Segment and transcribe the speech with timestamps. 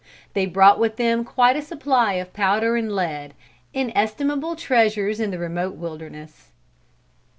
[0.33, 3.35] They brought with them quite a supply of powder and lead;
[3.71, 6.49] inestimable treasures in the remote wilderness.